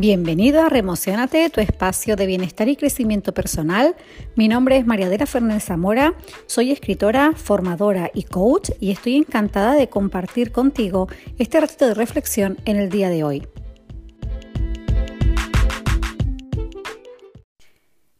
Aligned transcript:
Bienvenido 0.00 0.62
a 0.62 0.70
Remocionate, 0.70 1.50
tu 1.50 1.60
espacio 1.60 2.16
de 2.16 2.24
bienestar 2.24 2.70
y 2.70 2.76
crecimiento 2.76 3.34
personal. 3.34 3.94
Mi 4.34 4.48
nombre 4.48 4.78
es 4.78 4.86
Mariadela 4.86 5.26
Fernández 5.26 5.64
Zamora, 5.64 6.14
soy 6.46 6.72
escritora, 6.72 7.34
formadora 7.36 8.10
y 8.14 8.22
coach 8.22 8.70
y 8.80 8.92
estoy 8.92 9.16
encantada 9.16 9.74
de 9.74 9.90
compartir 9.90 10.52
contigo 10.52 11.08
este 11.38 11.60
ratito 11.60 11.86
de 11.86 11.92
reflexión 11.92 12.56
en 12.64 12.78
el 12.78 12.88
día 12.88 13.10
de 13.10 13.24
hoy. 13.24 13.46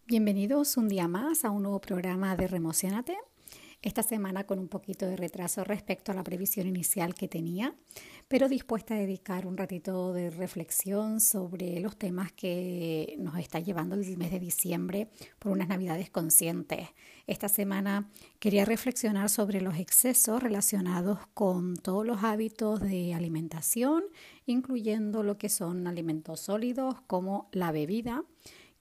Bienvenidos 0.07 0.77
un 0.77 0.87
día 0.87 1.09
más 1.09 1.47
a 1.47 1.51
un 1.51 1.63
nuevo 1.63 1.81
programa 1.81 2.37
de 2.37 2.47
Remocionate 2.47 3.17
esta 3.83 4.03
semana 4.03 4.45
con 4.45 4.59
un 4.59 4.69
poquito 4.69 5.07
de 5.07 5.17
retraso 5.17 5.65
respecto 5.65 6.13
a 6.13 6.15
la 6.15 6.23
previsión 6.23 6.67
inicial 6.67 7.15
que 7.15 7.29
tenía, 7.29 7.75
pero 8.29 8.49
dispuesta 8.49 8.95
a 8.95 8.99
dedicar 8.99 9.47
un 9.47 9.57
ratito 9.57 10.13
de 10.13 10.29
reflexión 10.29 11.21
sobre 11.21 11.81
los 11.81 11.97
temas 11.97 12.31
que 12.33 13.17
nos 13.19 13.39
está 13.39 13.59
llevando 13.59 13.95
el 13.95 14.17
mes 14.19 14.31
de 14.31 14.39
diciembre 14.39 15.09
por 15.39 15.53
unas 15.53 15.69
navidades 15.69 16.11
conscientes. 16.11 16.89
Esta 17.27 17.49
semana 17.49 18.11
quería 18.39 18.67
reflexionar 18.67 19.31
sobre 19.31 19.63
los 19.63 19.79
excesos 19.79 20.43
relacionados 20.43 21.19
con 21.33 21.77
todos 21.77 22.05
los 22.05 22.23
hábitos 22.23 22.81
de 22.81 23.15
alimentación, 23.15 24.05
incluyendo 24.45 25.23
lo 25.23 25.39
que 25.39 25.49
son 25.49 25.87
alimentos 25.87 26.41
sólidos 26.41 26.97
como 27.07 27.49
la 27.53 27.73
bebida 27.73 28.25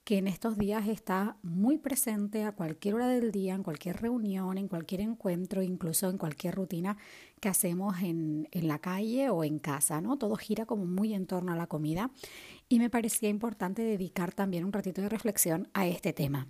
que 0.10 0.18
en 0.18 0.28
estos 0.28 0.58
días 0.58 0.88
está 0.88 1.38
muy 1.44 1.78
presente 1.78 2.44
a 2.44 2.54
cualquier 2.54 2.96
hora 2.96 3.08
del 3.10 3.32
día, 3.32 3.54
en 3.54 3.62
cualquier 3.62 4.02
reunión, 4.02 4.58
en 4.58 4.68
cualquier 4.68 5.02
encuentro, 5.02 5.62
incluso 5.62 6.10
en 6.10 6.18
cualquier 6.18 6.56
rutina 6.56 6.98
que 7.40 7.48
hacemos 7.48 8.02
en, 8.02 8.48
en 8.50 8.68
la 8.68 8.80
calle 8.80 9.30
o 9.30 9.44
en 9.44 9.60
casa, 9.60 10.02
¿no? 10.02 10.18
Todo 10.18 10.36
gira 10.36 10.66
como 10.66 10.88
muy 10.88 11.14
en 11.14 11.28
torno 11.28 11.52
a 11.52 11.56
la 11.56 11.68
comida 11.68 12.10
y 12.68 12.80
me 12.80 12.90
parecía 12.90 13.30
importante 13.30 13.84
dedicar 13.84 14.34
también 14.34 14.66
un 14.66 14.74
ratito 14.74 15.00
de 15.00 15.10
reflexión 15.10 15.70
a 15.76 15.86
este 15.86 16.12
tema. 16.12 16.48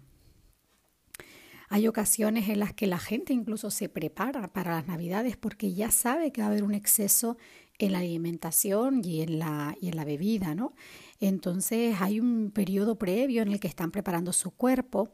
Hay 1.67 1.85
ocasiones 1.89 2.47
en 2.47 2.59
las 2.59 2.73
que 2.73 2.87
la 2.87 2.97
gente 2.97 3.33
incluso 3.33 3.71
se 3.71 3.89
prepara 3.89 4.53
para 4.53 4.71
las 4.71 4.87
navidades 4.87 5.35
porque 5.35 5.73
ya 5.73 5.91
sabe 5.91 6.31
que 6.31 6.39
va 6.39 6.47
a 6.47 6.51
haber 6.51 6.63
un 6.63 6.73
exceso 6.73 7.37
en 7.77 7.91
la 7.91 7.99
alimentación 7.99 9.01
y 9.03 9.21
en 9.21 9.39
la, 9.39 9.75
y 9.81 9.89
en 9.89 9.95
la 9.95 10.05
bebida, 10.05 10.55
¿no? 10.55 10.73
Entonces 11.19 11.97
hay 11.99 12.19
un 12.19 12.51
periodo 12.51 12.97
previo 12.97 13.41
en 13.41 13.49
el 13.49 13.59
que 13.59 13.67
están 13.67 13.91
preparando 13.91 14.33
su 14.33 14.51
cuerpo 14.51 15.09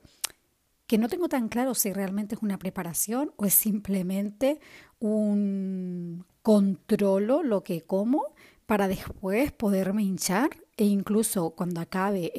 que 0.88 0.98
no 0.98 1.10
tengo 1.10 1.28
tan 1.30 1.50
claro 1.50 1.74
si 1.74 1.92
realmente 1.94 2.36
es 2.36 2.42
una 2.44 2.60
preparación 2.60 3.32
o 3.38 3.46
es 3.46 3.54
simplemente 3.56 4.60
un 5.00 6.26
controlo 6.44 7.42
lo 7.42 7.64
que 7.64 7.82
como 7.82 8.34
para 8.66 8.88
después 8.88 9.52
poderme 9.52 10.04
hinchar 10.04 10.50
e 10.78 10.86
incluso 10.86 11.52
cuando 11.52 11.82
acabe 11.82 12.32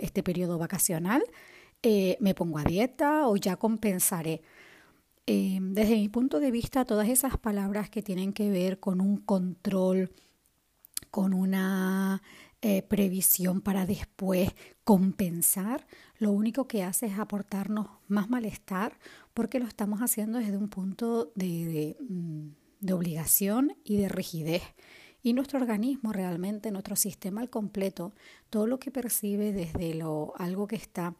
este 0.00 0.22
periodo 0.22 0.58
vacacional 0.58 1.22
eh, 1.82 2.16
me 2.20 2.34
pongo 2.34 2.58
a 2.58 2.64
dieta 2.64 3.28
o 3.28 3.36
ya 3.36 3.56
compensaré. 3.56 4.42
Eh, 5.26 5.58
desde 5.60 5.94
mi 5.96 6.08
punto 6.08 6.40
de 6.40 6.50
vista, 6.50 6.84
todas 6.84 7.08
esas 7.08 7.36
palabras 7.36 7.90
que 7.90 8.02
tienen 8.02 8.32
que 8.32 8.50
ver 8.50 8.80
con 8.80 9.00
un 9.00 9.18
control, 9.18 10.10
con 11.10 11.34
una 11.34 12.22
eh, 12.60 12.82
previsión 12.82 13.60
para 13.60 13.86
después 13.86 14.50
compensar, 14.82 15.86
lo 16.18 16.32
único 16.32 16.66
que 16.66 16.82
hace 16.82 17.06
es 17.06 17.18
aportarnos 17.18 17.86
más 18.08 18.30
malestar 18.30 18.98
porque 19.32 19.60
lo 19.60 19.66
estamos 19.66 20.00
haciendo 20.00 20.38
desde 20.38 20.56
un 20.56 20.68
punto 20.68 21.30
de, 21.36 21.96
mm, 22.00 22.48
de, 22.80 22.92
obligación 22.92 23.76
y 23.84 23.98
de 23.98 24.08
rigidez. 24.08 24.62
Y 25.22 25.34
nuestro 25.34 25.60
organismo 25.60 26.12
realmente, 26.12 26.72
nuestro 26.72 26.96
sistema 26.96 27.42
al 27.42 27.50
completo, 27.50 28.12
todo 28.50 28.66
lo 28.66 28.80
que 28.80 28.90
percibe 28.90 29.52
desde 29.52 29.94
lo, 29.94 30.32
algo 30.36 30.66
que 30.66 30.76
está 30.76 31.14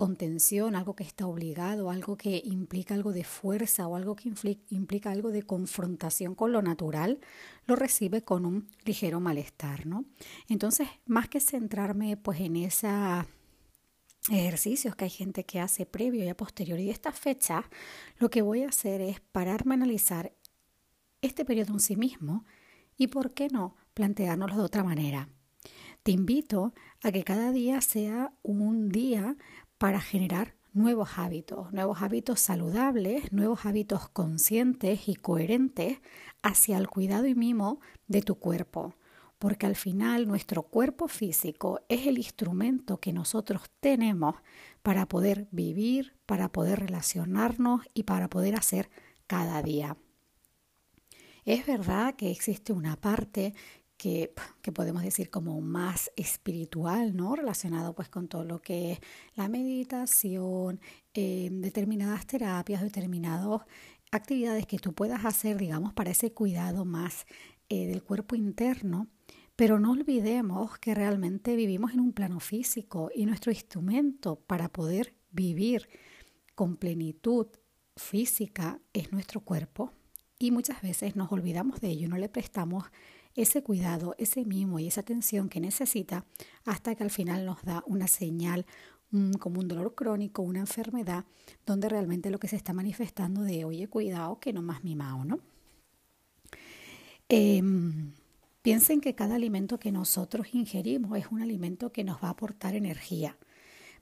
contención, 0.00 0.76
algo 0.76 0.96
que 0.96 1.04
está 1.04 1.26
obligado, 1.26 1.90
algo 1.90 2.16
que 2.16 2.40
implica 2.42 2.94
algo 2.94 3.12
de 3.12 3.22
fuerza 3.22 3.86
o 3.86 3.96
algo 3.96 4.16
que 4.16 4.32
implica 4.70 5.10
algo 5.10 5.30
de 5.30 5.42
confrontación 5.42 6.34
con 6.34 6.52
lo 6.52 6.62
natural, 6.62 7.20
lo 7.66 7.76
recibe 7.76 8.22
con 8.22 8.46
un 8.46 8.66
ligero 8.86 9.20
malestar, 9.20 9.84
¿no? 9.84 10.06
Entonces, 10.48 10.88
más 11.04 11.28
que 11.28 11.38
centrarme 11.38 12.16
pues 12.16 12.40
en 12.40 12.56
esos 12.56 13.26
ejercicios 14.30 14.96
que 14.96 15.04
hay 15.04 15.10
gente 15.10 15.44
que 15.44 15.60
hace 15.60 15.84
previo 15.84 16.24
y 16.24 16.28
a 16.30 16.34
posteriori 16.34 16.86
de 16.86 16.92
esta 16.92 17.12
fecha, 17.12 17.68
lo 18.18 18.30
que 18.30 18.40
voy 18.40 18.62
a 18.62 18.70
hacer 18.70 19.02
es 19.02 19.20
pararme 19.20 19.74
a 19.74 19.76
analizar 19.76 20.32
este 21.20 21.44
periodo 21.44 21.74
en 21.74 21.80
sí 21.80 21.96
mismo 21.96 22.46
y, 22.96 23.08
¿por 23.08 23.34
qué 23.34 23.48
no?, 23.48 23.76
planteárnoslo 23.92 24.56
de 24.56 24.62
otra 24.62 24.82
manera. 24.82 25.28
Te 26.02 26.12
invito 26.12 26.72
a 27.02 27.12
que 27.12 27.22
cada 27.22 27.52
día 27.52 27.82
sea 27.82 28.32
un 28.42 28.88
día 28.88 29.36
para 29.80 30.02
generar 30.02 30.56
nuevos 30.74 31.16
hábitos, 31.16 31.72
nuevos 31.72 32.02
hábitos 32.02 32.38
saludables, 32.38 33.32
nuevos 33.32 33.64
hábitos 33.64 34.10
conscientes 34.10 35.08
y 35.08 35.14
coherentes 35.14 36.00
hacia 36.42 36.76
el 36.76 36.86
cuidado 36.86 37.26
y 37.26 37.34
mimo 37.34 37.80
de 38.06 38.20
tu 38.20 38.34
cuerpo. 38.34 38.94
Porque 39.38 39.64
al 39.64 39.76
final 39.76 40.28
nuestro 40.28 40.64
cuerpo 40.64 41.08
físico 41.08 41.80
es 41.88 42.06
el 42.06 42.18
instrumento 42.18 43.00
que 43.00 43.14
nosotros 43.14 43.70
tenemos 43.80 44.34
para 44.82 45.08
poder 45.08 45.48
vivir, 45.50 46.12
para 46.26 46.52
poder 46.52 46.80
relacionarnos 46.80 47.80
y 47.94 48.02
para 48.02 48.28
poder 48.28 48.56
hacer 48.56 48.90
cada 49.26 49.62
día. 49.62 49.96
Es 51.46 51.64
verdad 51.64 52.16
que 52.16 52.30
existe 52.30 52.74
una 52.74 52.96
parte 52.96 53.54
que, 54.00 54.32
podemos 54.72 55.02
decir 55.02 55.28
como 55.28 55.60
más 55.60 56.10
espiritual, 56.16 57.14
¿no? 57.14 57.36
Relacionado 57.36 57.94
pues 57.94 58.08
con 58.08 58.28
todo 58.28 58.44
lo 58.44 58.62
que 58.62 58.92
es 58.92 59.00
la 59.34 59.46
meditación, 59.48 60.80
eh, 61.12 61.50
determinadas 61.52 62.26
terapias, 62.26 62.80
determinadas 62.80 63.60
actividades 64.10 64.66
que 64.66 64.78
tú 64.78 64.94
puedas 64.94 65.26
hacer, 65.26 65.58
digamos, 65.58 65.92
para 65.92 66.12
ese 66.12 66.32
cuidado 66.32 66.86
más 66.86 67.26
eh, 67.68 67.88
del 67.88 68.02
cuerpo 68.02 68.36
interno. 68.36 69.06
Pero 69.54 69.78
no 69.78 69.90
olvidemos 69.90 70.78
que 70.78 70.94
realmente 70.94 71.54
vivimos 71.54 71.92
en 71.92 72.00
un 72.00 72.14
plano 72.14 72.40
físico 72.40 73.10
y 73.14 73.26
nuestro 73.26 73.52
instrumento 73.52 74.36
para 74.36 74.70
poder 74.70 75.14
vivir 75.30 75.90
con 76.54 76.78
plenitud 76.78 77.48
física 77.96 78.80
es 78.94 79.12
nuestro 79.12 79.42
cuerpo. 79.42 79.92
Y 80.38 80.52
muchas 80.52 80.80
veces 80.80 81.16
nos 81.16 81.30
olvidamos 81.32 81.82
de 81.82 81.88
ello, 81.88 82.08
no 82.08 82.16
le 82.16 82.30
prestamos 82.30 82.84
ese 83.42 83.62
cuidado, 83.62 84.14
ese 84.18 84.44
mimo 84.44 84.78
y 84.78 84.86
esa 84.86 85.00
atención 85.00 85.48
que 85.48 85.60
necesita 85.60 86.24
hasta 86.64 86.94
que 86.94 87.02
al 87.02 87.10
final 87.10 87.46
nos 87.46 87.62
da 87.62 87.82
una 87.86 88.06
señal 88.06 88.66
como 89.40 89.60
un 89.60 89.66
dolor 89.66 89.94
crónico, 89.94 90.42
una 90.42 90.60
enfermedad, 90.60 91.24
donde 91.66 91.88
realmente 91.88 92.30
lo 92.30 92.38
que 92.38 92.46
se 92.48 92.56
está 92.56 92.72
manifestando 92.72 93.42
de, 93.42 93.64
oye, 93.64 93.88
cuidado, 93.88 94.38
que 94.38 94.52
no 94.52 94.62
más 94.62 94.84
mimado, 94.84 95.24
¿no? 95.24 95.40
Em, 97.28 98.12
piensen 98.62 99.00
que 99.00 99.14
cada 99.14 99.36
alimento 99.36 99.78
que 99.78 99.90
nosotros 99.90 100.54
ingerimos 100.54 101.18
es 101.18 101.26
un 101.30 101.42
alimento 101.42 101.92
que 101.92 102.04
nos 102.04 102.22
va 102.22 102.28
a 102.28 102.32
aportar 102.32 102.74
energía 102.74 103.36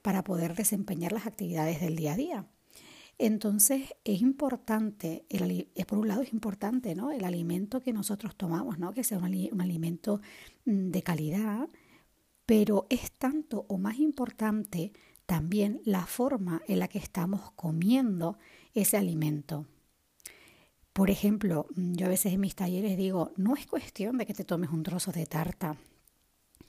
para 0.03 0.25
poder 0.25 0.55
desempeñar 0.55 1.13
las 1.13 1.27
actividades 1.27 1.81
del 1.81 1.97
día 1.97 2.13
a 2.13 2.17
día. 2.17 2.47
Entonces 3.19 3.95
es 4.05 4.23
importante, 4.23 5.27
el, 5.29 5.69
por 5.89 5.99
un 5.99 6.07
lado 6.07 6.23
es 6.23 6.33
importante 6.33 6.95
¿no? 6.95 7.11
el 7.11 7.25
alimento 7.25 7.81
que 7.81 7.93
nosotros 7.93 8.37
tomamos, 8.37 8.79
¿no? 8.79 8.95
que 8.95 9.03
sea 9.03 9.19
un, 9.19 9.25
un 9.25 9.61
alimento 9.61 10.21
mm, 10.65 10.91
de 10.91 11.03
calidad, 11.03 11.69
pero 12.47 12.87
es 12.89 13.11
tanto 13.11 13.67
o 13.69 13.77
más 13.77 13.99
importante 13.99 14.93
también 15.27 15.81
la 15.85 16.07
forma 16.07 16.63
en 16.69 16.79
la 16.79 16.87
que 16.87 16.99
estamos 16.99 17.51
comiendo 17.57 18.39
ese 18.73 18.97
alimento. 18.97 19.67
Por 20.93 21.11
ejemplo, 21.11 21.67
mm, 21.75 21.95
yo 21.95 22.07
a 22.07 22.11
veces 22.11 22.33
en 22.33 22.41
mis 22.41 22.55
talleres 22.55 22.97
digo, 22.97 23.33
no 23.37 23.57
es 23.57 23.67
cuestión 23.67 24.17
de 24.17 24.27
que 24.27 24.35
te 24.35 24.45
tomes 24.45 24.71
un 24.71 24.85
trozo 24.85 25.11
de 25.11 25.27
tarta 25.27 25.77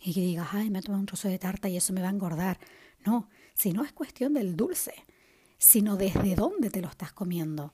y 0.03 0.15
que 0.15 0.21
digas, 0.21 0.47
ay, 0.51 0.71
me 0.71 0.79
he 0.79 0.81
tomado 0.81 1.01
un 1.01 1.05
trozo 1.05 1.27
de 1.27 1.37
tarta 1.37 1.69
y 1.69 1.77
eso 1.77 1.93
me 1.93 2.01
va 2.01 2.07
a 2.07 2.11
engordar. 2.11 2.59
No, 3.05 3.29
sino 3.53 3.83
es 3.83 3.93
cuestión 3.93 4.33
del 4.33 4.55
dulce 4.55 4.93
sino 5.59 5.97
desde 5.97 6.35
dónde 6.35 6.71
te 6.71 6.81
lo 6.81 6.87
estás 6.87 7.11
comiendo. 7.11 7.73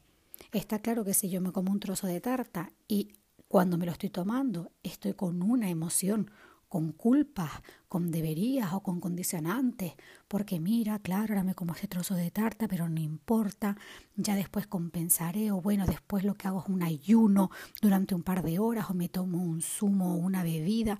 Está 0.52 0.80
claro 0.80 1.06
que 1.06 1.14
si 1.14 1.30
yo 1.30 1.40
me 1.40 1.54
como 1.54 1.72
un 1.72 1.80
trozo 1.80 2.08
de 2.08 2.20
tarta 2.20 2.74
y 2.88 3.14
cuando 3.48 3.78
me 3.78 3.86
lo 3.86 3.94
estoy 3.94 4.10
tomando 4.10 4.72
estoy 4.84 5.14
con 5.14 5.42
una 5.42 5.70
emoción, 5.70 6.32
con 6.68 6.92
culpas, 6.92 7.52
con 7.88 8.12
deberías 8.12 8.74
o 8.74 8.82
con 8.82 9.00
condicionantes, 9.00 9.94
porque 10.28 10.60
mira, 10.60 11.00
claro, 11.00 11.34
ahora 11.34 11.44
me 11.44 11.56
como 11.56 11.74
ese 11.74 11.88
trozo 11.88 12.16
de 12.16 12.32
tarta, 12.32 12.68
pero 12.68 12.90
no 12.90 13.00
importa, 13.00 13.78
ya 14.18 14.36
después 14.36 14.68
compensaré 14.68 15.52
o 15.52 15.62
bueno, 15.62 15.86
después 15.86 16.26
lo 16.26 16.34
que 16.34 16.48
hago 16.48 16.62
es 16.62 16.68
un 16.68 16.84
ayuno 16.84 17.52
durante 17.82 18.16
un 18.16 18.24
par 18.24 18.44
de 18.44 18.60
horas 18.60 18.90
o 18.90 18.94
me 18.94 19.10
tomo 19.10 19.42
un 19.44 19.62
zumo 19.62 20.16
o 20.16 20.18
una 20.18 20.44
bebida. 20.44 21.00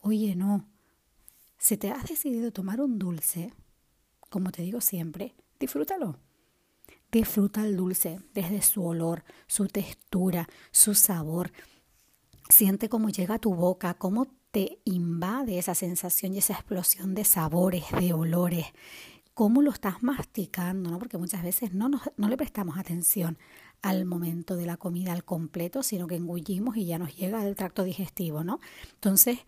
Oye, 0.00 0.36
no, 0.36 0.66
si 1.58 1.76
te 1.76 1.90
has 1.90 2.04
decidido 2.04 2.52
tomar 2.52 2.80
un 2.80 2.98
dulce, 2.98 3.52
como 4.30 4.52
te 4.52 4.62
digo 4.62 4.80
siempre, 4.80 5.34
disfrútalo. 5.60 6.18
Disfruta 7.12 7.64
el 7.64 7.76
dulce 7.76 8.20
desde 8.34 8.62
su 8.62 8.84
olor, 8.84 9.24
su 9.46 9.66
textura, 9.68 10.48
su 10.70 10.94
sabor. 10.94 11.52
Siente 12.48 12.88
cómo 12.88 13.10
llega 13.10 13.34
a 13.34 13.38
tu 13.38 13.54
boca, 13.54 13.94
cómo 13.94 14.26
te 14.50 14.80
invade 14.84 15.58
esa 15.58 15.74
sensación 15.74 16.34
y 16.34 16.38
esa 16.38 16.54
explosión 16.54 17.14
de 17.14 17.24
sabores, 17.24 17.84
de 18.00 18.12
olores, 18.12 18.66
cómo 19.34 19.62
lo 19.62 19.70
estás 19.70 20.02
masticando, 20.02 20.90
¿no? 20.90 20.98
Porque 20.98 21.18
muchas 21.18 21.42
veces 21.42 21.72
no, 21.72 21.88
no 21.88 22.28
le 22.28 22.36
prestamos 22.36 22.78
atención 22.78 23.38
al 23.82 24.04
momento 24.04 24.56
de 24.56 24.66
la 24.66 24.76
comida 24.76 25.12
al 25.12 25.24
completo, 25.24 25.82
sino 25.82 26.06
que 26.06 26.16
engullimos 26.16 26.76
y 26.76 26.86
ya 26.86 26.98
nos 26.98 27.16
llega 27.16 27.40
al 27.40 27.54
tracto 27.54 27.84
digestivo, 27.84 28.44
¿no? 28.44 28.60
Entonces, 28.94 29.38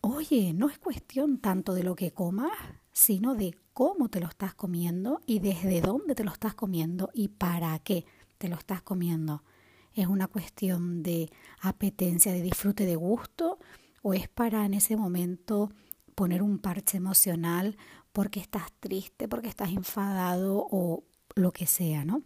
oye, 0.00 0.52
no 0.52 0.68
es 0.68 0.78
cuestión 0.78 1.38
tanto 1.38 1.74
de 1.74 1.82
lo 1.82 1.96
que 1.96 2.12
comas, 2.12 2.52
sino 2.96 3.34
de 3.34 3.54
cómo 3.74 4.08
te 4.08 4.20
lo 4.20 4.26
estás 4.26 4.54
comiendo 4.54 5.20
y 5.26 5.40
desde 5.40 5.82
dónde 5.82 6.14
te 6.14 6.24
lo 6.24 6.32
estás 6.32 6.54
comiendo 6.54 7.10
y 7.12 7.28
para 7.28 7.78
qué 7.80 8.06
te 8.38 8.48
lo 8.48 8.56
estás 8.56 8.80
comiendo. 8.80 9.44
¿Es 9.92 10.06
una 10.06 10.28
cuestión 10.28 11.02
de 11.02 11.30
apetencia, 11.60 12.32
de 12.32 12.40
disfrute, 12.40 12.86
de 12.86 12.96
gusto? 12.96 13.58
¿O 14.00 14.14
es 14.14 14.30
para 14.30 14.64
en 14.64 14.72
ese 14.72 14.96
momento 14.96 15.70
poner 16.14 16.42
un 16.42 16.58
parche 16.58 16.96
emocional 16.96 17.76
porque 18.14 18.40
estás 18.40 18.72
triste, 18.80 19.28
porque 19.28 19.48
estás 19.48 19.72
enfadado 19.72 20.66
o 20.70 21.04
lo 21.34 21.52
que 21.52 21.66
sea, 21.66 22.02
¿no? 22.06 22.22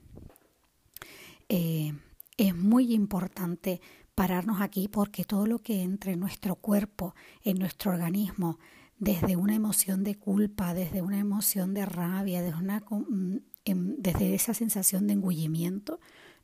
Eh, 1.48 1.92
es 2.36 2.54
muy 2.54 2.94
importante 2.94 3.80
pararnos 4.14 4.60
aquí 4.60 4.86
porque 4.86 5.24
todo 5.24 5.46
lo 5.46 5.58
que 5.58 5.82
entre 5.82 6.12
en 6.12 6.20
nuestro 6.20 6.54
cuerpo, 6.54 7.16
en 7.42 7.58
nuestro 7.58 7.90
organismo, 7.90 8.60
desde 9.00 9.34
una 9.36 9.54
emoción 9.54 10.04
de 10.04 10.18
culpa, 10.18 10.74
desde 10.74 11.00
una 11.00 11.18
emoción 11.18 11.72
de 11.72 11.86
rabia, 11.86 12.42
desde, 12.42 12.58
una, 12.58 12.80
mm, 12.80 13.36
em, 13.64 13.96
desde 13.98 14.34
esa 14.34 14.52
sensación 14.52 15.06
de 15.06 15.14
engullimiento, 15.14 16.00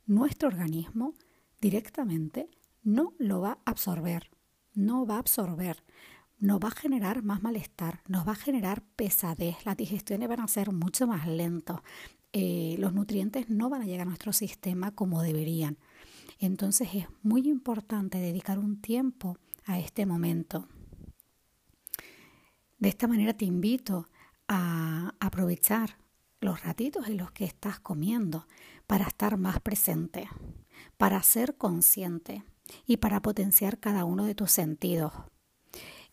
nuestro 0.07 0.49
organismo 0.49 1.13
directamente 1.61 2.49
no 2.83 3.13
lo 3.19 3.41
va 3.41 3.59
a 3.63 3.71
absorber, 3.71 4.31
no 4.73 5.05
va 5.05 5.15
a 5.15 5.19
absorber, 5.19 5.83
nos 6.39 6.59
va 6.59 6.69
a 6.69 6.71
generar 6.71 7.23
más 7.23 7.43
malestar, 7.43 8.01
nos 8.07 8.27
va 8.27 8.31
a 8.31 8.35
generar 8.35 8.83
pesadez, 8.95 9.63
las 9.63 9.77
digestiones 9.77 10.27
van 10.27 10.39
a 10.39 10.47
ser 10.47 10.71
mucho 10.71 11.05
más 11.05 11.27
lentas, 11.27 11.81
eh, 12.33 12.75
los 12.79 12.91
nutrientes 12.91 13.49
no 13.49 13.69
van 13.69 13.83
a 13.83 13.85
llegar 13.85 14.01
a 14.07 14.09
nuestro 14.09 14.33
sistema 14.33 14.91
como 14.91 15.21
deberían. 15.21 15.77
Entonces 16.39 16.89
es 16.93 17.05
muy 17.21 17.47
importante 17.47 18.17
dedicar 18.17 18.57
un 18.57 18.81
tiempo 18.81 19.37
a 19.65 19.79
este 19.79 20.05
momento. 20.07 20.67
De 22.79 22.89
esta 22.89 23.07
manera 23.07 23.33
te 23.33 23.45
invito 23.45 24.07
a 24.47 25.13
aprovechar 25.19 25.97
los 26.39 26.63
ratitos 26.63 27.07
en 27.07 27.17
los 27.17 27.31
que 27.31 27.45
estás 27.45 27.79
comiendo 27.79 28.47
para 28.85 29.07
estar 29.07 29.37
más 29.37 29.59
presente, 29.59 30.29
para 30.97 31.21
ser 31.23 31.57
consciente 31.57 32.43
y 32.85 32.97
para 32.97 33.21
potenciar 33.21 33.79
cada 33.79 34.05
uno 34.05 34.25
de 34.25 34.35
tus 34.35 34.51
sentidos. 34.51 35.11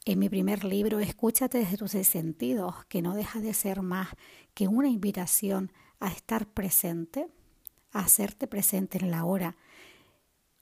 En 0.06 0.18
mi 0.18 0.28
primer 0.28 0.64
libro, 0.64 1.00
Escúchate 1.00 1.58
desde 1.58 1.76
tus 1.76 1.92
sentidos, 1.92 2.84
que 2.88 3.02
no 3.02 3.14
deja 3.14 3.40
de 3.40 3.54
ser 3.54 3.82
más 3.82 4.08
que 4.54 4.68
una 4.68 4.88
invitación 4.88 5.72
a 6.00 6.08
estar 6.08 6.46
presente, 6.46 7.28
a 7.90 8.00
hacerte 8.00 8.46
presente 8.46 8.98
en 8.98 9.10
la 9.10 9.24
hora. 9.24 9.56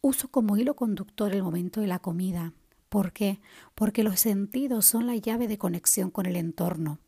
Uso 0.00 0.28
como 0.28 0.56
hilo 0.56 0.74
conductor 0.76 1.32
el 1.32 1.42
momento 1.42 1.80
de 1.80 1.86
la 1.86 1.98
comida. 1.98 2.54
¿Por 2.92 3.14
qué? 3.14 3.40
Porque 3.74 4.04
los 4.04 4.20
sentidos 4.20 4.84
son 4.84 5.06
la 5.06 5.16
llave 5.16 5.48
de 5.48 5.56
conexión 5.56 6.10
con 6.10 6.26
el 6.26 6.36
entorno. 6.36 6.98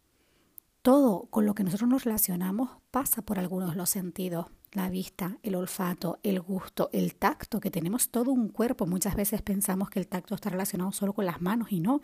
Todo 0.80 1.26
con 1.26 1.44
lo 1.44 1.54
que 1.54 1.62
nosotros 1.62 1.90
nos 1.90 2.04
relacionamos 2.04 2.70
pasa 2.90 3.20
por 3.20 3.38
algunos 3.38 3.72
de 3.72 3.76
los 3.76 3.90
sentidos. 3.90 4.46
La 4.72 4.88
vista, 4.88 5.36
el 5.42 5.54
olfato, 5.54 6.20
el 6.22 6.40
gusto, 6.40 6.88
el 6.94 7.16
tacto, 7.16 7.60
que 7.60 7.70
tenemos 7.70 8.08
todo 8.08 8.32
un 8.32 8.48
cuerpo. 8.48 8.86
Muchas 8.86 9.14
veces 9.14 9.42
pensamos 9.42 9.90
que 9.90 9.98
el 9.98 10.08
tacto 10.08 10.34
está 10.34 10.48
relacionado 10.48 10.90
solo 10.90 11.12
con 11.12 11.26
las 11.26 11.42
manos 11.42 11.70
y 11.70 11.80
no. 11.80 12.00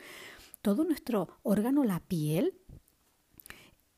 Todo 0.60 0.84
nuestro 0.84 1.38
órgano, 1.42 1.82
la 1.82 2.00
piel, 2.00 2.52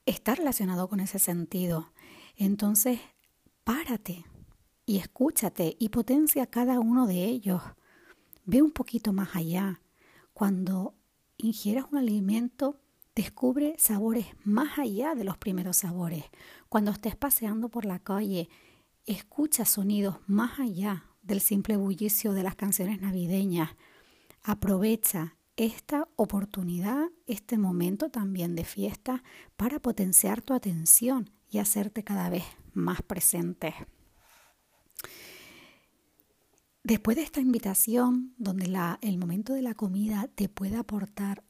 está 0.06 0.36
relacionado 0.36 0.88
con 0.88 1.00
ese 1.00 1.18
sentido. 1.18 1.90
Entonces, 2.36 3.00
párate 3.64 4.26
y 4.86 4.98
escúchate 4.98 5.74
y 5.80 5.88
potencia 5.88 6.46
cada 6.46 6.78
uno 6.78 7.08
de 7.08 7.24
ellos. 7.24 7.62
Ve 8.44 8.62
un 8.62 8.70
poquito 8.70 9.12
más 9.12 9.34
allá. 9.36 9.80
Cuando 10.32 10.94
ingieras 11.36 11.86
un 11.90 11.98
alimento, 11.98 12.82
Descubre 13.14 13.74
sabores 13.78 14.26
más 14.42 14.78
allá 14.78 15.14
de 15.14 15.24
los 15.24 15.36
primeros 15.36 15.76
sabores. 15.76 16.24
Cuando 16.70 16.90
estés 16.90 17.14
paseando 17.14 17.68
por 17.68 17.84
la 17.84 17.98
calle, 17.98 18.48
escucha 19.04 19.66
sonidos 19.66 20.16
más 20.26 20.58
allá 20.58 21.04
del 21.20 21.42
simple 21.42 21.76
bullicio 21.76 22.32
de 22.32 22.42
las 22.42 22.56
canciones 22.56 23.02
navideñas. 23.02 23.76
Aprovecha 24.42 25.36
esta 25.56 26.08
oportunidad, 26.16 27.10
este 27.26 27.58
momento 27.58 28.08
también 28.08 28.54
de 28.54 28.64
fiesta, 28.64 29.22
para 29.56 29.78
potenciar 29.78 30.40
tu 30.40 30.54
atención 30.54 31.28
y 31.50 31.58
hacerte 31.58 32.04
cada 32.04 32.30
vez 32.30 32.44
más 32.72 33.02
presente. 33.02 33.74
Después 36.84 37.16
de 37.16 37.22
esta 37.22 37.40
invitación, 37.40 38.34
donde 38.38 38.66
la, 38.66 38.98
el 39.02 39.16
momento 39.16 39.54
de 39.54 39.62
la 39.62 39.74
comida 39.74 40.28
te 40.34 40.48
puede 40.48 40.76
aportar 40.76 41.44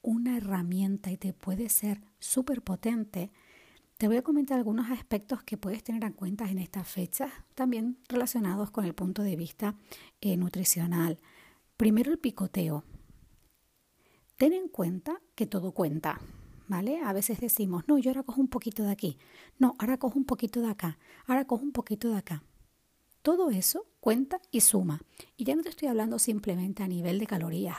una 0.00 0.36
herramienta 0.36 1.10
y 1.10 1.16
te 1.16 1.32
puede 1.32 1.68
ser 1.68 2.00
súper 2.20 2.62
potente, 2.62 3.32
te 3.98 4.06
voy 4.06 4.16
a 4.16 4.22
comentar 4.22 4.56
algunos 4.58 4.88
aspectos 4.90 5.42
que 5.42 5.58
puedes 5.58 5.82
tener 5.82 6.04
en 6.04 6.12
cuenta 6.12 6.48
en 6.48 6.58
estas 6.58 6.86
fechas, 6.86 7.32
también 7.56 7.98
relacionados 8.08 8.70
con 8.70 8.84
el 8.84 8.94
punto 8.94 9.24
de 9.24 9.34
vista 9.34 9.74
eh, 10.20 10.36
nutricional. 10.36 11.18
Primero 11.76 12.12
el 12.12 12.18
picoteo. 12.18 12.84
Ten 14.36 14.52
en 14.52 14.68
cuenta 14.68 15.20
que 15.34 15.46
todo 15.46 15.72
cuenta, 15.72 16.20
¿vale? 16.68 17.00
A 17.02 17.12
veces 17.12 17.40
decimos, 17.40 17.88
no, 17.88 17.98
yo 17.98 18.10
ahora 18.10 18.22
cojo 18.22 18.40
un 18.40 18.48
poquito 18.48 18.84
de 18.84 18.92
aquí, 18.92 19.18
no, 19.58 19.74
ahora 19.80 19.98
cojo 19.98 20.16
un 20.16 20.24
poquito 20.24 20.62
de 20.62 20.70
acá, 20.70 20.96
ahora 21.26 21.44
cojo 21.44 21.64
un 21.64 21.72
poquito 21.72 22.08
de 22.08 22.18
acá. 22.18 22.44
Todo 23.22 23.50
eso 23.50 23.86
cuenta 24.00 24.40
y 24.50 24.60
suma. 24.60 25.02
Y 25.36 25.44
ya 25.44 25.54
no 25.54 25.62
te 25.62 25.68
estoy 25.68 25.88
hablando 25.88 26.18
simplemente 26.18 26.82
a 26.82 26.88
nivel 26.88 27.18
de 27.18 27.26
calorías, 27.26 27.76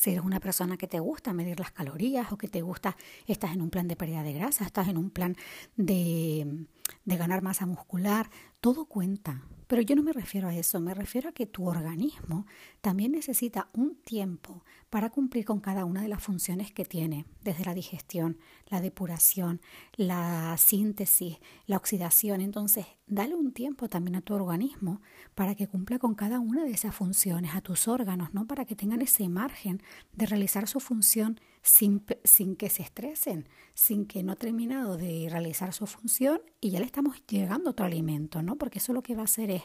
si 0.00 0.10
eres 0.10 0.24
una 0.24 0.40
persona 0.40 0.76
que 0.76 0.86
te 0.86 1.00
gusta 1.00 1.32
medir 1.32 1.58
las 1.58 1.72
calorías 1.72 2.30
o 2.32 2.36
que 2.36 2.48
te 2.48 2.62
gusta, 2.62 2.96
estás 3.26 3.52
en 3.52 3.62
un 3.62 3.70
plan 3.70 3.88
de 3.88 3.96
pérdida 3.96 4.22
de 4.22 4.34
grasa, 4.34 4.64
estás 4.64 4.88
en 4.88 4.98
un 4.98 5.10
plan 5.10 5.36
de, 5.76 6.66
de 7.04 7.16
ganar 7.16 7.42
masa 7.42 7.66
muscular, 7.66 8.30
todo 8.60 8.84
cuenta. 8.84 9.42
Pero 9.66 9.82
yo 9.82 9.96
no 9.96 10.02
me 10.02 10.12
refiero 10.12 10.48
a 10.48 10.54
eso, 10.54 10.80
me 10.80 10.94
refiero 10.94 11.28
a 11.28 11.32
que 11.32 11.46
tu 11.46 11.66
organismo 11.66 12.46
también 12.80 13.12
necesita 13.12 13.68
un 13.72 13.96
tiempo 13.96 14.64
para 14.90 15.10
cumplir 15.10 15.44
con 15.44 15.60
cada 15.60 15.84
una 15.84 16.02
de 16.02 16.08
las 16.08 16.22
funciones 16.22 16.70
que 16.72 16.84
tiene, 16.84 17.26
desde 17.42 17.64
la 17.64 17.74
digestión, 17.74 18.38
la 18.68 18.80
depuración, 18.80 19.60
la 19.96 20.56
síntesis, 20.56 21.38
la 21.66 21.76
oxidación. 21.76 22.40
Entonces, 22.40 22.86
dale 23.06 23.34
un 23.34 23.52
tiempo 23.52 23.88
también 23.88 24.16
a 24.16 24.20
tu 24.20 24.34
organismo 24.34 25.02
para 25.34 25.56
que 25.56 25.66
cumpla 25.66 25.98
con 25.98 26.14
cada 26.14 26.38
una 26.38 26.64
de 26.64 26.70
esas 26.70 26.94
funciones, 26.94 27.54
a 27.54 27.60
tus 27.60 27.88
órganos, 27.88 28.32
¿no? 28.34 28.46
Para 28.46 28.64
que 28.64 28.76
tengan 28.76 29.02
ese 29.02 29.28
margen 29.28 29.82
de 30.12 30.26
realizar 30.26 30.68
su 30.68 30.78
función 30.78 31.40
sin, 31.66 32.56
que 32.56 32.70
se 32.70 32.82
estresen, 32.82 33.48
sin 33.74 34.06
que 34.06 34.22
no 34.22 34.32
ha 34.32 34.36
terminado 34.36 34.96
de 34.96 35.26
realizar 35.28 35.72
su 35.72 35.86
función 35.86 36.40
y 36.60 36.70
ya 36.70 36.78
le 36.78 36.86
estamos 36.86 37.22
llegando 37.26 37.70
otro 37.70 37.86
alimento, 37.86 38.40
¿no? 38.40 38.56
Porque 38.56 38.78
eso 38.78 38.92
lo 38.92 39.02
que 39.02 39.16
va 39.16 39.22
a 39.22 39.24
hacer 39.24 39.50
es 39.50 39.62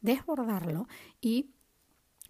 desbordarlo 0.00 0.88
y 1.20 1.50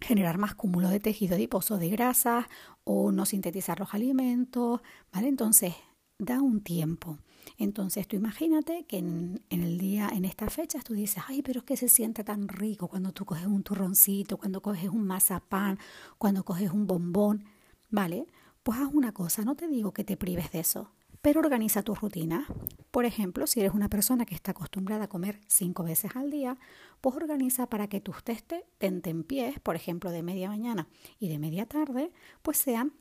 generar 0.01 0.37
más 0.37 0.55
cúmulo 0.55 0.89
de 0.89 0.99
tejido 0.99 1.35
adiposo 1.35 1.77
de 1.77 1.89
grasas 1.89 2.45
o 2.83 3.13
no 3.13 3.25
sintetizar 3.25 3.79
los 3.79 3.93
alimentos, 3.93 4.81
¿vale? 5.13 5.29
Entonces, 5.29 5.73
da 6.19 6.41
un 6.41 6.61
tiempo. 6.61 7.17
Entonces, 7.57 8.07
tú 8.09 8.17
imagínate 8.17 8.83
que 8.83 8.97
en, 8.97 9.41
en, 9.49 9.63
el 9.63 9.77
día, 9.77 10.09
en 10.13 10.25
estas 10.25 10.53
fechas, 10.53 10.83
tú 10.83 10.93
dices, 10.93 11.23
ay, 11.27 11.41
pero 11.41 11.59
es 11.59 11.65
que 11.65 11.77
se 11.77 11.87
siente 11.87 12.25
tan 12.25 12.49
rico 12.49 12.89
cuando 12.89 13.13
tú 13.13 13.23
coges 13.23 13.47
un 13.47 13.63
turroncito, 13.63 14.37
cuando 14.37 14.61
coges 14.61 14.89
un 14.89 15.07
mazapán, 15.07 15.79
cuando 16.17 16.43
coges 16.43 16.71
un 16.71 16.85
bombón, 16.85 17.45
¿vale? 17.89 18.27
Pues 18.65 18.79
haz 18.79 18.91
una 18.91 19.11
cosa, 19.11 19.43
no 19.43 19.55
te 19.55 19.67
digo 19.67 19.93
que 19.93 20.03
te 20.03 20.17
prives 20.17 20.51
de 20.51 20.61
eso, 20.61 20.89
pero 21.21 21.39
organiza 21.39 21.83
tu 21.83 21.93
rutina. 21.93 22.47
Por 22.89 23.05
ejemplo, 23.05 23.45
si 23.45 23.59
eres 23.59 23.75
una 23.75 23.89
persona 23.89 24.25
que 24.25 24.33
está 24.33 24.53
acostumbrada 24.53 25.03
a 25.03 25.07
comer 25.07 25.39
cinco 25.45 25.83
veces 25.83 26.15
al 26.15 26.31
día, 26.31 26.57
pues 26.99 27.15
organiza 27.15 27.69
para 27.69 27.85
que 27.85 28.01
tus 28.01 28.23
testes 28.23 28.63
en 28.79 29.23
pies, 29.23 29.59
por 29.59 29.75
ejemplo, 29.75 30.09
de 30.09 30.23
media 30.23 30.49
mañana 30.49 30.87
y 31.19 31.27
de 31.27 31.37
media 31.37 31.67
tarde, 31.67 32.11
pues 32.41 32.57
sean 32.57 32.93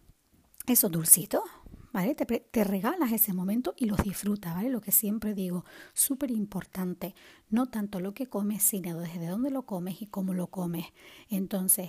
esos 0.67 0.91
dulcitos, 0.91 1.45
¿vale? 1.95 2.15
Te, 2.15 2.27
te, 2.27 2.65
regalas 2.65 3.13
ese 3.13 3.33
momento 3.33 3.73
y 3.79 3.87
los 3.87 4.03
disfrutas, 4.03 4.55
¿vale? 4.55 4.69
Lo 4.69 4.83
que 4.83 4.93
siempre 4.93 5.33
digo, 5.33 5.65
súper 5.95 6.31
importante, 6.31 7.15
no 7.49 7.71
tanto 7.71 8.01
lo 8.01 8.13
que 8.13 8.27
comes, 8.27 8.63
sino 8.63 9.01
desde 9.01 9.29
dónde 9.29 9.51
lo 9.51 9.63
comes 9.63 10.03
y 10.03 10.09
cómo 10.09 10.35
lo 10.35 10.49
comes. 10.49 10.85
Entonces, 11.31 11.89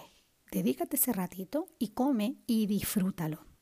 dedícate 0.49 0.95
ese 0.95 1.11
ratito 1.11 1.67
y 1.77 1.89
come 1.89 2.37
y 2.47 2.67
disfrútalo. 2.67 3.54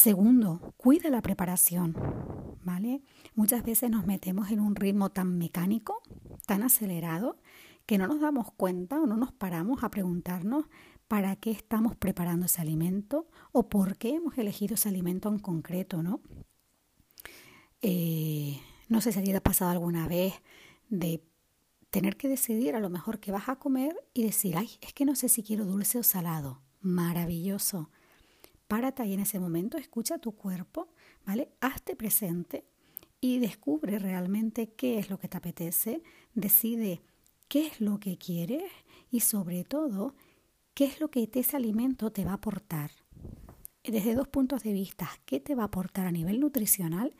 Segundo, 0.00 0.74
cuida 0.76 1.10
la 1.10 1.22
preparación, 1.22 1.96
¿vale? 2.62 3.02
Muchas 3.34 3.64
veces 3.64 3.90
nos 3.90 4.06
metemos 4.06 4.52
en 4.52 4.60
un 4.60 4.76
ritmo 4.76 5.10
tan 5.10 5.38
mecánico, 5.38 6.02
tan 6.46 6.62
acelerado, 6.62 7.36
que 7.84 7.98
no 7.98 8.06
nos 8.06 8.20
damos 8.20 8.52
cuenta 8.52 9.00
o 9.00 9.08
no 9.08 9.16
nos 9.16 9.32
paramos 9.32 9.82
a 9.82 9.90
preguntarnos 9.90 10.66
para 11.08 11.34
qué 11.34 11.50
estamos 11.50 11.96
preparando 11.96 12.46
ese 12.46 12.60
alimento 12.60 13.26
o 13.50 13.68
por 13.68 13.96
qué 13.96 14.14
hemos 14.14 14.38
elegido 14.38 14.76
ese 14.76 14.88
alimento 14.88 15.30
en 15.30 15.40
concreto, 15.40 16.00
¿no? 16.00 16.20
Eh, 17.82 18.60
no 18.88 19.00
sé 19.00 19.10
si 19.10 19.18
a 19.18 19.22
te 19.24 19.34
ha 19.34 19.42
pasado 19.42 19.72
alguna 19.72 20.06
vez 20.06 20.32
de 20.90 21.24
tener 21.90 22.16
que 22.16 22.28
decidir 22.28 22.76
a 22.76 22.80
lo 22.80 22.88
mejor 22.88 23.18
qué 23.18 23.32
vas 23.32 23.48
a 23.48 23.56
comer 23.56 23.96
y 24.14 24.22
decir, 24.22 24.56
ay, 24.56 24.70
es 24.80 24.92
que 24.92 25.04
no 25.04 25.16
sé 25.16 25.28
si 25.28 25.42
quiero 25.42 25.64
dulce 25.64 25.98
o 25.98 26.04
salado. 26.04 26.62
Maravilloso. 26.82 27.90
Párate 28.68 29.02
ahí 29.02 29.14
en 29.14 29.20
ese 29.20 29.40
momento, 29.40 29.78
escucha 29.78 30.18
tu 30.18 30.32
cuerpo, 30.32 30.88
¿vale? 31.26 31.50
Hazte 31.60 31.96
presente 31.96 32.66
y 33.20 33.38
descubre 33.38 33.98
realmente 33.98 34.74
qué 34.74 34.98
es 34.98 35.10
lo 35.10 35.18
que 35.18 35.28
te 35.28 35.38
apetece, 35.38 36.02
decide 36.34 37.00
qué 37.48 37.66
es 37.66 37.80
lo 37.80 37.98
que 37.98 38.18
quieres 38.18 38.70
y 39.10 39.20
sobre 39.20 39.64
todo 39.64 40.14
qué 40.74 40.84
es 40.84 41.00
lo 41.00 41.10
que 41.10 41.28
ese 41.32 41.56
alimento 41.56 42.12
te 42.12 42.24
va 42.24 42.32
a 42.32 42.34
aportar. 42.34 42.90
Desde 43.82 44.14
dos 44.14 44.28
puntos 44.28 44.62
de 44.62 44.72
vista, 44.74 45.08
qué 45.24 45.40
te 45.40 45.54
va 45.54 45.62
a 45.62 45.66
aportar 45.66 46.06
a 46.06 46.12
nivel 46.12 46.38
nutricional 46.38 47.14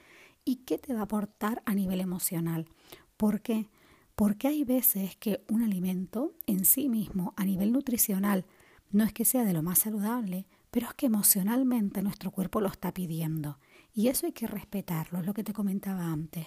y 0.44 0.56
qué 0.56 0.76
te 0.76 0.92
va 0.92 1.00
a 1.00 1.04
aportar 1.04 1.62
a 1.64 1.74
nivel 1.74 2.00
emocional. 2.00 2.68
¿Por 3.16 3.40
qué? 3.40 3.70
Porque 4.14 4.48
hay 4.48 4.64
veces 4.64 5.16
que 5.16 5.44
un 5.48 5.62
alimento 5.62 6.34
en 6.46 6.66
sí 6.66 6.88
mismo, 6.88 7.32
a 7.36 7.44
nivel 7.44 7.72
nutricional, 7.72 8.44
no 8.90 9.04
es 9.04 9.12
que 9.12 9.24
sea 9.24 9.44
de 9.44 9.52
lo 9.52 9.62
más 9.62 9.78
saludable, 9.78 10.46
pero 10.70 10.88
es 10.88 10.94
que 10.94 11.06
emocionalmente 11.06 12.02
nuestro 12.02 12.30
cuerpo 12.30 12.60
lo 12.60 12.68
está 12.68 12.92
pidiendo. 12.92 13.58
Y 13.92 14.08
eso 14.08 14.26
hay 14.26 14.32
que 14.32 14.46
respetarlo, 14.46 15.20
es 15.20 15.26
lo 15.26 15.34
que 15.34 15.44
te 15.44 15.52
comentaba 15.52 16.04
antes. 16.04 16.46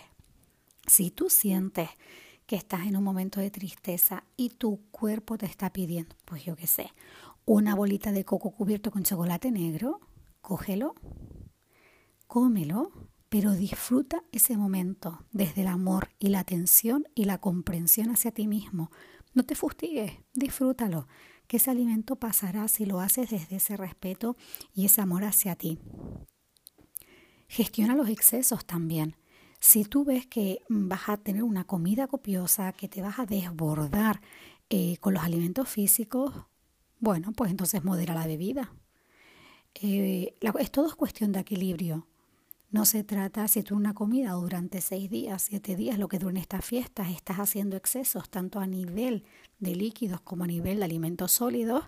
Si 0.87 1.11
tú 1.11 1.29
sientes 1.29 1.89
que 2.45 2.55
estás 2.55 2.85
en 2.85 2.97
un 2.97 3.03
momento 3.03 3.39
de 3.39 3.51
tristeza 3.51 4.23
y 4.35 4.49
tu 4.49 4.81
cuerpo 4.91 5.37
te 5.37 5.45
está 5.45 5.71
pidiendo, 5.71 6.15
pues 6.25 6.43
yo 6.43 6.55
qué 6.55 6.67
sé, 6.67 6.91
una 7.45 7.75
bolita 7.75 8.11
de 8.11 8.25
coco 8.25 8.51
cubierto 8.51 8.91
con 8.91 9.03
chocolate 9.03 9.51
negro, 9.51 9.99
cógelo, 10.41 10.95
cómelo, 12.27 12.91
pero 13.29 13.53
disfruta 13.53 14.23
ese 14.31 14.57
momento 14.57 15.25
desde 15.31 15.61
el 15.61 15.67
amor 15.67 16.09
y 16.19 16.29
la 16.29 16.39
atención 16.39 17.05
y 17.15 17.25
la 17.25 17.39
comprensión 17.39 18.11
hacia 18.11 18.31
ti 18.31 18.47
mismo. 18.47 18.91
No 19.33 19.43
te 19.43 19.55
fustigues, 19.55 20.13
disfrútalo, 20.33 21.07
que 21.51 21.57
ese 21.57 21.69
alimento 21.69 22.15
pasará 22.15 22.69
si 22.69 22.85
lo 22.85 23.01
haces 23.01 23.29
desde 23.29 23.57
ese 23.57 23.75
respeto 23.75 24.37
y 24.73 24.85
ese 24.85 25.01
amor 25.01 25.25
hacia 25.25 25.57
ti. 25.57 25.79
Gestiona 27.49 27.93
los 27.93 28.07
excesos 28.07 28.65
también. 28.65 29.17
Si 29.59 29.83
tú 29.83 30.05
ves 30.05 30.25
que 30.25 30.61
vas 30.69 31.09
a 31.09 31.17
tener 31.17 31.43
una 31.43 31.65
comida 31.65 32.07
copiosa, 32.07 32.71
que 32.71 32.87
te 32.87 33.01
vas 33.01 33.19
a 33.19 33.25
desbordar 33.25 34.21
eh, 34.69 34.95
con 35.01 35.13
los 35.13 35.23
alimentos 35.23 35.67
físicos, 35.67 36.33
bueno, 37.01 37.33
pues 37.33 37.51
entonces 37.51 37.83
modera 37.83 38.15
la 38.15 38.27
bebida. 38.27 38.73
Eh, 39.75 40.37
es 40.57 40.71
todo 40.71 40.95
cuestión 40.95 41.33
de 41.33 41.41
equilibrio. 41.41 42.07
No 42.71 42.85
se 42.85 43.03
trata, 43.03 43.49
si 43.49 43.63
tú 43.63 43.75
una 43.75 43.93
comida 43.93 44.31
durante 44.31 44.79
seis 44.79 45.09
días, 45.09 45.41
siete 45.41 45.75
días, 45.75 45.99
lo 45.99 46.07
que 46.07 46.19
duren 46.19 46.37
estas 46.37 46.63
fiestas, 46.63 47.09
estás 47.09 47.37
haciendo 47.37 47.75
excesos 47.75 48.29
tanto 48.29 48.61
a 48.61 48.65
nivel 48.65 49.25
de 49.59 49.75
líquidos 49.75 50.21
como 50.21 50.45
a 50.45 50.47
nivel 50.47 50.79
de 50.79 50.85
alimentos 50.85 51.33
sólidos, 51.33 51.83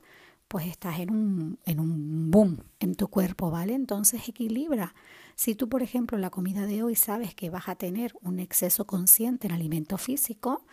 pues 0.50 0.68
estás 0.68 1.00
en 1.00 1.10
un, 1.10 1.60
en 1.66 1.80
un 1.80 2.30
boom 2.30 2.60
en 2.82 2.96
tu 2.96 3.08
cuerpo, 3.08 3.50
¿vale? 3.50 3.74
Entonces 3.74 4.28
equilibra. 4.28 4.94
Si 5.36 5.56
tú, 5.56 5.70
por 5.70 5.84
ejemplo, 5.84 6.18
la 6.18 6.30
comida 6.30 6.66
de 6.66 6.84
hoy 6.84 6.96
sabes 6.96 7.34
que 7.34 7.50
vas 7.50 7.70
a 7.70 7.76
tener 7.76 8.14
un 8.22 8.40
exceso 8.40 8.86
consciente 8.86 9.48
en 9.48 9.54
alimento 9.54 9.98
físico, 9.98 10.66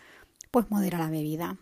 pues 0.51 0.69
modera 0.69 0.99
la 0.99 1.09
bebida. 1.09 1.57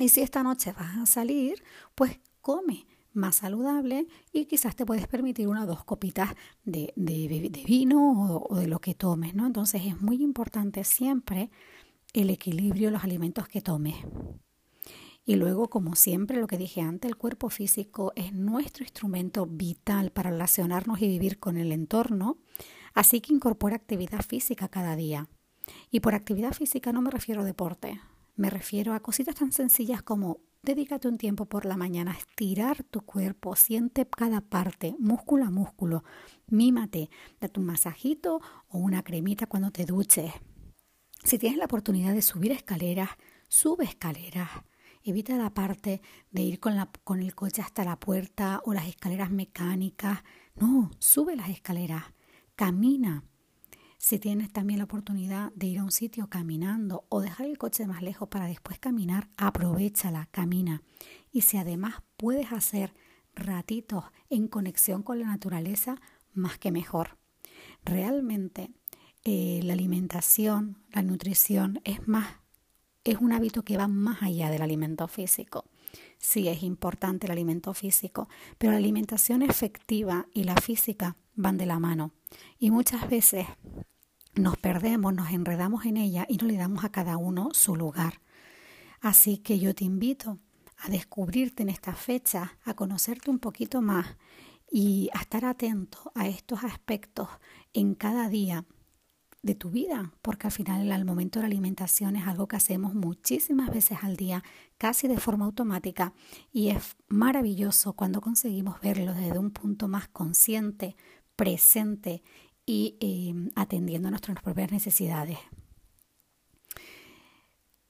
Y 0.00 0.08
si 0.08 0.22
esta 0.22 0.42
noche 0.42 0.72
vas 0.72 0.96
a 0.96 1.06
salir, 1.06 1.62
pues 1.94 2.18
come 2.40 2.84
más 3.14 3.36
saludable 3.36 4.06
y 4.32 4.46
quizás 4.46 4.76
te 4.76 4.84
puedes 4.84 5.06
permitir 5.06 5.48
una 5.48 5.64
o 5.64 5.66
dos 5.66 5.84
copitas 5.84 6.34
de, 6.64 6.92
de, 6.96 7.64
vino 7.66 8.12
o, 8.12 8.46
o, 8.48 8.56
de 8.56 8.66
lo 8.66 8.80
que 8.80 8.94
tomes, 8.94 9.34
¿no? 9.34 9.46
Entonces 9.46 9.82
es 9.84 10.00
muy 10.00 10.22
importante 10.22 10.84
siempre 10.84 11.50
el 12.12 12.30
equilibrio 12.30 12.88
de 12.88 12.92
los 12.92 13.04
alimentos 13.04 13.48
que 13.48 13.60
tomes. 13.60 13.96
Y 15.26 15.36
luego, 15.36 15.68
como 15.68 15.94
siempre, 15.94 16.38
lo 16.38 16.46
que 16.46 16.58
dije 16.58 16.82
antes, 16.82 17.08
el 17.08 17.16
cuerpo 17.16 17.48
físico 17.48 18.12
es 18.14 18.34
nuestro 18.34 18.84
instrumento 18.84 19.46
vital 19.46 20.10
para 20.10 20.30
relacionarnos 20.30 21.00
y 21.00 21.08
vivir 21.08 21.38
con 21.38 21.56
el 21.56 21.72
entorno, 21.72 22.36
así 22.92 23.20
que 23.20 23.32
incorpora 23.32 23.76
actividad 23.76 24.22
física 24.22 24.68
cada 24.68 24.96
día. 24.96 25.28
Y 25.90 26.00
por 26.00 26.14
actividad 26.14 26.52
física 26.52 26.92
no 26.92 27.00
me 27.00 27.10
refiero 27.10 27.40
a 27.40 27.44
deporte, 27.44 28.00
me 28.36 28.50
refiero 28.50 28.92
a 28.92 29.00
cositas 29.00 29.36
tan 29.36 29.52
sencillas 29.52 30.02
como 30.02 30.40
dedícate 30.64 31.08
un 31.08 31.18
tiempo 31.18 31.46
por 31.46 31.66
la 31.66 31.76
mañana 31.76 32.12
a 32.12 32.16
estirar 32.16 32.82
tu 32.84 33.02
cuerpo, 33.02 33.54
siente 33.54 34.06
cada 34.06 34.40
parte, 34.40 34.96
músculo 34.98 35.44
a 35.44 35.50
músculo, 35.50 36.04
mímate, 36.46 37.10
date 37.40 37.60
un 37.60 37.66
masajito 37.66 38.40
o 38.68 38.78
una 38.78 39.02
cremita 39.02 39.46
cuando 39.46 39.70
te 39.70 39.84
duches. 39.84 40.32
Si 41.22 41.38
tienes 41.38 41.58
la 41.58 41.66
oportunidad 41.66 42.14
de 42.14 42.22
subir 42.22 42.52
escaleras, 42.52 43.10
sube 43.48 43.84
escaleras. 43.84 44.50
Evita 45.02 45.36
la 45.36 45.52
parte 45.52 46.00
de 46.30 46.42
ir 46.42 46.60
con, 46.60 46.76
la, 46.76 46.90
con 47.04 47.20
el 47.20 47.34
coche 47.34 47.60
hasta 47.60 47.84
la 47.84 48.00
puerta 48.00 48.62
o 48.64 48.72
las 48.72 48.88
escaleras 48.88 49.30
mecánicas. 49.30 50.22
No, 50.56 50.90
sube 50.98 51.36
las 51.36 51.50
escaleras, 51.50 52.04
camina. 52.56 53.22
Si 54.06 54.18
tienes 54.18 54.52
también 54.52 54.80
la 54.80 54.84
oportunidad 54.84 55.50
de 55.54 55.66
ir 55.66 55.78
a 55.78 55.82
un 55.82 55.90
sitio 55.90 56.28
caminando 56.28 57.06
o 57.08 57.22
dejar 57.22 57.46
el 57.46 57.56
coche 57.56 57.86
más 57.86 58.02
lejos 58.02 58.28
para 58.28 58.44
después 58.44 58.78
caminar, 58.78 59.30
aprovechala, 59.38 60.28
camina. 60.30 60.82
Y 61.32 61.40
si 61.40 61.56
además 61.56 62.02
puedes 62.18 62.52
hacer 62.52 62.92
ratitos 63.34 64.04
en 64.28 64.46
conexión 64.46 65.02
con 65.02 65.20
la 65.20 65.28
naturaleza, 65.28 65.96
más 66.34 66.58
que 66.58 66.70
mejor. 66.70 67.16
Realmente 67.82 68.68
eh, 69.24 69.60
la 69.62 69.72
alimentación, 69.72 70.76
la 70.92 71.00
nutrición 71.00 71.80
es 71.84 72.06
más 72.06 72.26
es 73.04 73.18
un 73.18 73.32
hábito 73.32 73.62
que 73.62 73.76
va 73.76 73.86
más 73.88 74.22
allá 74.22 74.50
del 74.50 74.62
alimento 74.62 75.06
físico. 75.08 75.64
Sí, 76.18 76.48
es 76.48 76.62
importante 76.62 77.26
el 77.26 77.32
alimento 77.32 77.72
físico, 77.72 78.28
pero 78.58 78.72
la 78.72 78.78
alimentación 78.78 79.42
efectiva 79.42 80.26
y 80.32 80.44
la 80.44 80.56
física 80.56 81.16
van 81.34 81.58
de 81.58 81.66
la 81.66 81.78
mano. 81.78 82.12
Y 82.58 82.70
muchas 82.70 83.08
veces 83.08 83.46
nos 84.34 84.56
perdemos, 84.56 85.14
nos 85.14 85.30
enredamos 85.30 85.84
en 85.86 85.96
ella 85.96 86.26
y 86.28 86.36
no 86.36 86.46
le 86.46 86.56
damos 86.56 86.84
a 86.84 86.90
cada 86.90 87.16
uno 87.16 87.50
su 87.52 87.76
lugar. 87.76 88.20
Así 89.00 89.38
que 89.38 89.58
yo 89.58 89.74
te 89.74 89.84
invito 89.84 90.38
a 90.78 90.88
descubrirte 90.88 91.62
en 91.62 91.68
esta 91.68 91.94
fecha, 91.94 92.58
a 92.64 92.74
conocerte 92.74 93.30
un 93.30 93.38
poquito 93.38 93.80
más 93.82 94.16
y 94.70 95.08
a 95.14 95.20
estar 95.20 95.44
atento 95.44 96.10
a 96.14 96.26
estos 96.26 96.64
aspectos 96.64 97.28
en 97.72 97.94
cada 97.94 98.28
día 98.28 98.64
de 99.42 99.54
tu 99.54 99.70
vida, 99.70 100.10
porque 100.22 100.46
al 100.46 100.52
final 100.52 100.90
el 100.90 101.04
momento 101.04 101.38
de 101.38 101.42
la 101.42 101.46
alimentación 101.48 102.16
es 102.16 102.26
algo 102.26 102.48
que 102.48 102.56
hacemos 102.56 102.94
muchísimas 102.94 103.70
veces 103.70 103.98
al 104.02 104.16
día, 104.16 104.42
casi 104.78 105.06
de 105.06 105.18
forma 105.18 105.44
automática, 105.44 106.14
y 106.50 106.70
es 106.70 106.96
maravilloso 107.08 107.92
cuando 107.92 108.22
conseguimos 108.22 108.80
verlo 108.80 109.12
desde 109.12 109.38
un 109.38 109.50
punto 109.50 109.86
más 109.86 110.08
consciente, 110.08 110.96
presente 111.36 112.22
y 112.66 112.96
em, 113.00 113.50
atendiendo 113.54 114.08
a 114.08 114.10
nuestras 114.10 114.42
propias 114.42 114.72
necesidades. 114.72 115.38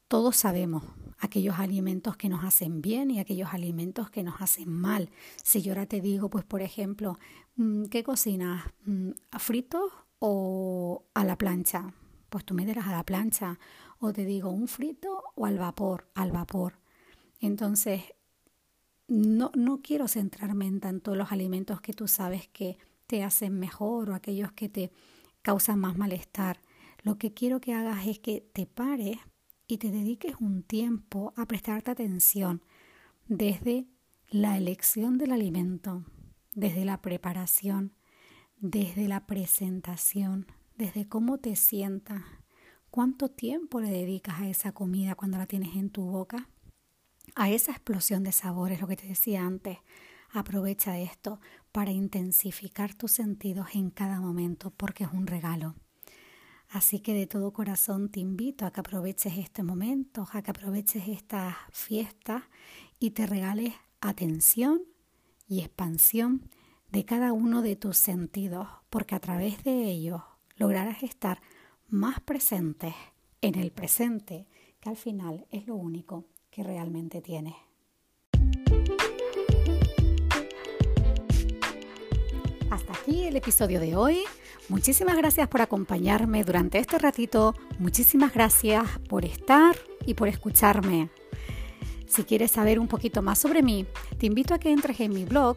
Todos 0.09 0.37
sabemos 0.37 0.85
aquellos 1.19 1.59
alimentos 1.59 2.17
que 2.17 2.29
nos 2.29 2.45
hacen 2.45 2.83
bien 2.83 3.11
y 3.11 3.19
aquellos 3.19 3.55
alimentos 3.55 4.11
que 4.11 4.23
nos 4.23 4.41
hacen 4.41 4.69
mal. 4.71 5.11
Si 5.43 5.63
yo 5.63 5.73
ahora 5.73 5.87
te 5.87 6.01
digo, 6.01 6.29
pues 6.29 6.45
por 6.45 6.63
ejemplo, 6.63 7.19
mm, 7.57 7.85
¿qué 7.87 8.05
cocinas? 8.05 8.65
Mm, 8.85 9.11
¿Fritos 9.39 9.91
o 10.27 11.05
a 11.13 11.23
la 11.25 11.37
plancha. 11.37 11.93
Pues 12.31 12.47
tú 12.47 12.55
me 12.55 12.65
dirás 12.65 12.87
a 12.87 12.93
la 12.93 13.05
plancha 13.05 13.59
o 13.99 14.13
te 14.13 14.25
digo 14.25 14.49
un 14.49 14.69
frito 14.69 15.23
o 15.35 15.45
al 15.45 15.59
vapor, 15.59 16.09
al 16.15 16.33
vapor. 16.33 16.79
Entonces, 17.41 18.03
no, 19.07 19.51
no 19.55 19.83
quiero 19.83 20.09
centrarme 20.09 20.67
en 20.67 20.81
tanto 20.81 21.15
los 21.15 21.31
alimentos 21.31 21.83
que 21.83 21.93
tú 21.93 22.09
sabes 22.09 22.49
que 22.49 22.79
te 23.07 23.23
hacen 23.23 23.59
mejor 23.59 24.11
o 24.11 24.15
aquellos 24.15 24.53
que 24.53 24.69
te 24.69 24.93
causan 25.43 25.79
más 25.79 25.97
malestar. 25.97 26.61
Lo 27.03 27.19
que 27.19 27.33
quiero 27.35 27.61
que 27.61 27.75
hagas 27.75 28.07
es 28.07 28.19
que 28.19 28.41
te 28.53 28.67
pares 28.67 29.19
y 29.67 29.79
te 29.79 29.91
dediques 29.91 30.37
un 30.41 30.63
tiempo 30.63 31.33
a 31.37 31.47
prestarte 31.47 31.91
atención 31.91 32.63
desde 33.29 33.87
la 34.31 34.57
elección 34.57 35.19
del 35.19 35.33
alimento, 35.33 36.05
desde 36.55 36.85
la 36.85 37.01
preparación, 37.01 37.95
desde 38.57 39.09
la 39.09 39.27
presentación, 39.27 40.47
desde 40.77 41.09
cómo 41.09 41.39
te 41.39 41.57
sientas, 41.57 42.23
cuánto 42.91 43.29
tiempo 43.29 43.81
le 43.81 43.91
dedicas 43.91 44.41
a 44.41 44.49
esa 44.49 44.73
comida 44.73 45.15
cuando 45.15 45.39
la 45.39 45.47
tienes 45.47 45.77
en 45.77 45.91
tu 45.91 46.03
boca, 46.05 46.49
a 47.35 47.51
esa 47.51 47.73
explosión 47.73 48.23
de 48.23 48.33
sabores, 48.33 48.81
lo 48.81 48.87
que 48.87 48.97
te 48.97 49.07
decía 49.07 49.45
antes. 49.45 49.79
Aprovecha 50.35 50.99
esto 50.99 51.39
para 51.71 51.93
intensificar 51.93 52.93
tus 52.93 53.13
sentidos 53.13 53.69
en 53.75 53.91
cada 53.91 54.21
momento 54.21 54.73
porque 54.73 55.05
es 55.05 55.13
un 55.13 55.29
regalo. 55.29 55.77
Así 56.71 56.99
que 56.99 57.15
de 57.15 57.29
todo 57.29 57.53
corazón 57.53 58.09
te 58.09 58.19
invito 58.19 58.67
a 58.67 58.73
que 58.73 58.81
aproveches 58.81 59.39
este 59.39 59.63
momento, 59.63 60.27
a 60.33 60.43
que 60.43 60.51
aproveches 60.51 61.07
esta 61.07 61.57
fiesta 61.71 62.49
y 62.99 63.11
te 63.11 63.27
regales 63.27 63.75
atención 64.01 64.83
y 65.47 65.61
expansión 65.61 66.51
de 66.91 67.05
cada 67.05 67.33
uno 67.33 67.63
de 67.63 67.77
tus 67.77 67.97
sentidos, 67.97 68.67
porque 68.91 69.15
a 69.15 69.21
través 69.21 69.63
de 69.63 69.85
ellos 69.85 70.21
lograrás 70.57 71.05
estar 71.05 71.43
más 71.87 72.19
presentes 72.19 72.95
en 73.41 73.55
el 73.55 73.71
presente, 73.71 74.49
que 74.81 74.89
al 74.89 74.97
final 74.97 75.47
es 75.53 75.69
lo 75.69 75.77
único 75.77 76.25
que 76.51 76.65
realmente 76.65 77.23
tienes. 77.23 77.55
Aquí 83.05 83.25
el 83.25 83.37
episodio 83.37 83.81
de 83.81 83.97
hoy. 83.97 84.25
Muchísimas 84.71 85.17
gracias 85.17 85.47
por 85.49 85.61
acompañarme 85.61 86.43
durante 86.43 86.79
este 86.79 86.99
ratito. 86.99 87.55
Muchísimas 87.79 88.33
gracias 88.33 88.85
por 89.11 89.27
estar 89.27 89.77
y 90.07 90.15
por 90.15 90.29
escucharme. 90.29 91.11
Si 92.07 92.25
quieres 92.25 92.51
saber 92.51 92.79
un 92.79 92.89
poquito 92.89 93.23
más 93.23 93.39
sobre 93.39 93.63
mí, 93.63 93.87
te 94.19 94.27
invito 94.27 94.55
a 94.55 94.59
que 94.59 94.73
entres 94.73 95.01
en 95.01 95.13
mi 95.13 95.25
blog 95.25 95.57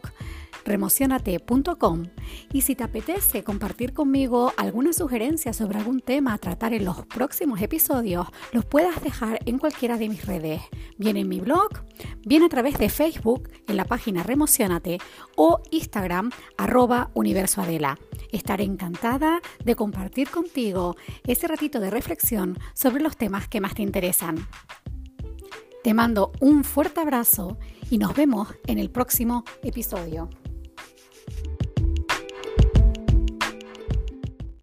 remocionate.com 0.64 2.04
y 2.52 2.60
si 2.60 2.74
te 2.74 2.84
apetece 2.84 3.42
compartir 3.42 3.92
conmigo 3.94 4.52
alguna 4.56 4.92
sugerencia 4.92 5.52
sobre 5.52 5.78
algún 5.78 6.00
tema 6.00 6.34
a 6.34 6.38
tratar 6.38 6.74
en 6.74 6.84
los 6.84 7.06
próximos 7.06 7.60
episodios, 7.62 8.28
los 8.52 8.64
puedas 8.64 9.02
dejar 9.02 9.40
en 9.46 9.58
cualquiera 9.58 9.96
de 9.96 10.08
mis 10.08 10.26
redes, 10.26 10.60
bien 10.98 11.16
en 11.16 11.28
mi 11.28 11.40
blog, 11.40 11.70
bien 12.24 12.42
a 12.42 12.48
través 12.48 12.78
de 12.78 12.90
Facebook 12.90 13.48
en 13.66 13.76
la 13.76 13.84
página 13.84 14.22
Remocionate 14.22 14.98
o 15.36 15.62
Instagram 15.70 16.30
arroba 16.56 17.10
universoadela. 17.14 17.98
Estaré 18.30 18.64
encantada 18.64 19.40
de 19.64 19.74
compartir 19.74 20.28
contigo 20.28 20.96
ese 21.26 21.48
ratito 21.48 21.80
de 21.80 21.90
reflexión 21.90 22.58
sobre 22.74 23.02
los 23.02 23.16
temas 23.16 23.48
que 23.48 23.60
más 23.60 23.74
te 23.74 23.82
interesan. 23.82 24.46
Te 25.88 25.94
mando 25.94 26.32
un 26.40 26.64
fuerte 26.64 27.00
abrazo 27.00 27.56
y 27.90 27.96
nos 27.96 28.14
vemos 28.14 28.48
en 28.66 28.78
el 28.78 28.90
próximo 28.90 29.46
episodio. 29.62 30.28